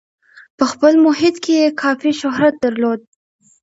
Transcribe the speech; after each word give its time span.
په 0.57 0.65
خپل 0.71 0.93
محیط 1.05 1.35
کې 1.43 1.53
یې 1.61 1.67
کافي 1.81 2.11
شهرت 2.21 2.55
درلود. 2.63 3.01